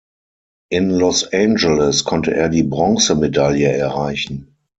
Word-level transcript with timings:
In 0.71 0.89
Los 0.97 1.31
Angeles 1.31 2.05
konnte 2.05 2.33
er 2.33 2.49
die 2.49 2.63
Bronzemedaille 2.63 3.67
erreichen. 3.71 4.55